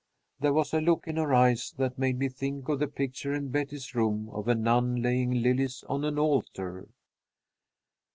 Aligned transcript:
There 0.39 0.53
was 0.53 0.73
a 0.73 0.81
look 0.81 1.07
in 1.07 1.17
her 1.17 1.31
eyes 1.31 1.75
that 1.77 1.99
made 1.99 2.17
me 2.17 2.27
think 2.27 2.67
of 2.69 2.79
the 2.79 2.87
picture 2.87 3.35
in 3.35 3.51
Betty's 3.51 3.93
room 3.93 4.29
of 4.31 4.47
a 4.47 4.55
nun 4.55 5.03
laying 5.03 5.43
lilies 5.43 5.83
on 5.87 6.03
an 6.05 6.17
altar. 6.17 6.87